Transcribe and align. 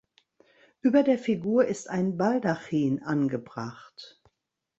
Über 0.81 1.03
der 1.03 1.19
Figur 1.19 1.65
ist 1.65 1.87
ein 1.87 2.17
Baldachin 2.17 3.03
angebracht. 3.03 4.19